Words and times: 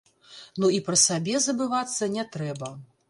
Ну 0.61 0.69
і 0.77 0.79
пра 0.87 0.97
сабе 1.01 1.35
забывацца 1.49 2.11
не 2.15 2.25
трэба. 2.37 2.73